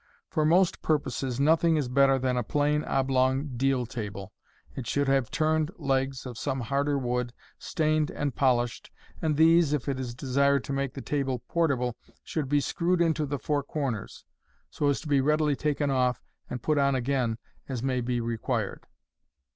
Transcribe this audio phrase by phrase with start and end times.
[0.31, 4.33] For most purposes nothing it better than a plain oblong deal table.
[4.75, 8.89] It should have turned legs of some harder wood, stained and polished,
[9.21, 13.27] and these, if it is desired to make the table portable, should be screwed into
[13.27, 14.25] the four corners,
[14.71, 17.37] so as to be readily taken off and put on again
[17.69, 18.87] as may be re quired.